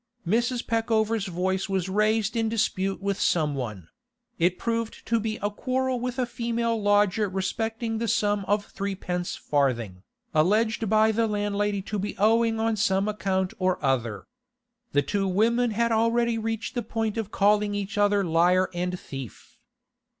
[0.25, 0.65] Mrs.
[0.65, 3.87] Peckover's voice was raised in dispute with some one;
[4.39, 9.35] it proved to be a quarrel with a female lodger respecting the sum of threepence
[9.35, 10.01] farthing,
[10.33, 14.25] alleged by the landlady to be owing on some account or other.
[14.91, 19.59] The two women had already reached the point of calling each other liar and thief.